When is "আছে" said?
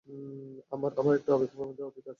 1.89-2.09